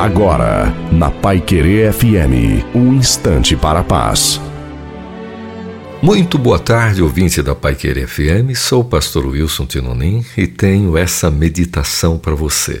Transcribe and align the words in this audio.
Agora, 0.00 0.74
na 0.90 1.10
Pai 1.10 1.42
Querer 1.42 1.92
FM, 1.92 2.64
um 2.74 2.94
instante 2.94 3.54
para 3.54 3.80
a 3.80 3.84
paz. 3.84 4.40
Muito 6.00 6.38
boa 6.38 6.58
tarde, 6.58 7.02
ouvinte 7.02 7.42
da 7.42 7.54
Pai 7.54 7.74
Querer 7.74 8.08
FM. 8.08 8.56
Sou 8.56 8.80
o 8.80 8.84
pastor 8.84 9.26
Wilson 9.26 9.66
Tinonim 9.66 10.24
e 10.38 10.46
tenho 10.46 10.96
essa 10.96 11.30
meditação 11.30 12.16
para 12.16 12.34
você. 12.34 12.80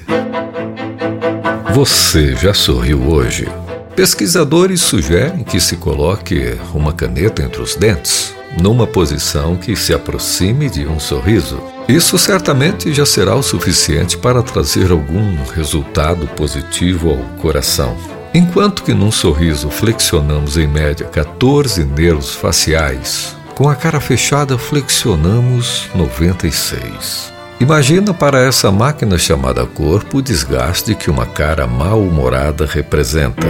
Você 1.74 2.34
já 2.36 2.54
sorriu 2.54 3.02
hoje? 3.02 3.46
Pesquisadores 3.94 4.80
sugerem 4.80 5.44
que 5.44 5.60
se 5.60 5.76
coloque 5.76 6.56
uma 6.72 6.94
caneta 6.94 7.42
entre 7.42 7.60
os 7.60 7.76
dentes, 7.76 8.34
numa 8.58 8.86
posição 8.86 9.56
que 9.56 9.76
se 9.76 9.92
aproxime 9.92 10.70
de 10.70 10.86
um 10.86 10.98
sorriso. 10.98 11.60
Isso 11.88 12.18
certamente 12.18 12.92
já 12.92 13.04
será 13.04 13.34
o 13.34 13.42
suficiente 13.42 14.16
para 14.16 14.42
trazer 14.42 14.90
algum 14.90 15.36
resultado 15.54 16.26
positivo 16.28 17.10
ao 17.10 17.18
coração. 17.40 17.96
Enquanto 18.32 18.84
que 18.84 18.94
num 18.94 19.10
sorriso 19.10 19.70
flexionamos 19.70 20.56
em 20.56 20.66
média 20.66 21.06
14 21.06 21.84
nervos 21.84 22.34
faciais, 22.34 23.36
com 23.54 23.68
a 23.68 23.74
cara 23.74 24.00
fechada 24.00 24.56
flexionamos 24.56 25.88
96. 25.94 27.39
Imagina 27.60 28.14
para 28.14 28.40
essa 28.40 28.70
máquina 28.72 29.18
chamada 29.18 29.66
corpo 29.66 30.18
o 30.18 30.22
desgaste 30.22 30.94
que 30.94 31.10
uma 31.10 31.26
cara 31.26 31.66
mal-humorada 31.66 32.64
representa. 32.64 33.46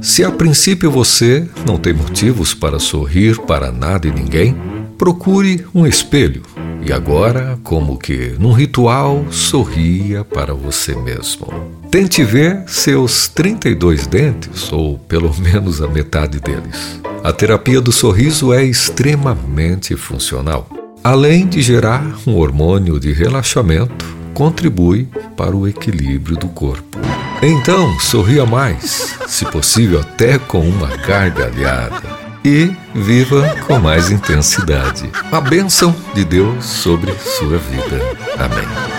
Se 0.00 0.24
a 0.24 0.30
princípio 0.30 0.90
você 0.90 1.46
não 1.66 1.76
tem 1.76 1.92
motivos 1.92 2.54
para 2.54 2.78
sorrir 2.78 3.38
para 3.40 3.72
nada 3.72 4.06
e 4.06 4.12
ninguém, 4.12 4.56
procure 4.96 5.66
um 5.74 5.84
espelho 5.86 6.42
e 6.86 6.92
agora, 6.92 7.58
como 7.64 7.98
que 7.98 8.36
num 8.38 8.52
ritual, 8.52 9.26
sorria 9.28 10.22
para 10.22 10.54
você 10.54 10.94
mesmo. 10.94 11.52
Tente 11.90 12.22
ver 12.22 12.62
seus 12.68 13.26
32 13.26 14.06
dentes, 14.06 14.70
ou 14.72 14.96
pelo 14.96 15.34
menos 15.42 15.82
a 15.82 15.88
metade 15.88 16.38
deles. 16.38 17.00
A 17.24 17.32
terapia 17.32 17.80
do 17.80 17.90
sorriso 17.90 18.52
é 18.52 18.62
extremamente 18.62 19.96
funcional. 19.96 20.85
Além 21.06 21.46
de 21.46 21.62
gerar 21.62 22.04
um 22.26 22.34
hormônio 22.34 22.98
de 22.98 23.12
relaxamento, 23.12 24.04
contribui 24.34 25.06
para 25.36 25.54
o 25.54 25.68
equilíbrio 25.68 26.36
do 26.36 26.48
corpo. 26.48 26.98
Então, 27.40 27.96
sorria 28.00 28.44
mais, 28.44 29.16
se 29.28 29.44
possível 29.44 30.00
até 30.00 30.36
com 30.36 30.68
uma 30.68 30.88
gargalhada 30.96 32.02
e 32.44 32.72
viva 32.92 33.54
com 33.68 33.78
mais 33.78 34.10
intensidade. 34.10 35.08
A 35.30 35.40
bênção 35.40 35.94
de 36.12 36.24
Deus 36.24 36.64
sobre 36.64 37.12
sua 37.20 37.56
vida. 37.56 38.02
Amém. 38.36 38.95